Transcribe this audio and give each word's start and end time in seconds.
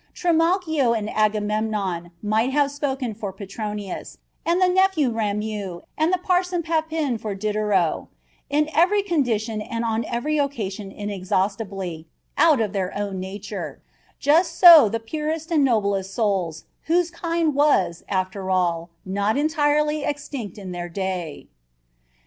Trimalchio 0.15 0.93
and 0.97 1.11
Agamemnon 1.11 2.09
might 2.23 2.49
have 2.51 2.71
spoken 2.71 3.13
for 3.13 3.31
Petronius, 3.31 4.17
and 4.47 4.59
the 4.59 4.67
nephew 4.67 5.11
Rameau 5.11 5.83
and 5.95 6.11
the 6.11 6.17
parson 6.17 6.63
Papin 6.63 7.19
for 7.19 7.35
Diderot, 7.35 8.07
in 8.49 8.67
every 8.73 9.03
condition 9.03 9.61
and 9.61 9.85
on 9.85 10.03
every 10.05 10.39
occasion 10.39 10.91
inexhaustibly, 10.91 12.07
out 12.35 12.59
of 12.59 12.73
their 12.73 12.97
own 12.97 13.19
nature; 13.19 13.79
just 14.19 14.57
so 14.57 14.89
the 14.89 14.99
purest 14.99 15.51
and 15.51 15.63
noblest 15.63 16.15
souls, 16.15 16.63
whose 16.85 17.11
kind 17.11 17.53
was, 17.53 18.03
after 18.09 18.49
all, 18.49 18.89
not 19.05 19.37
entirely 19.37 20.03
extinct 20.03 20.57
in 20.57 20.71
their 20.71 20.89
day. 20.89 21.45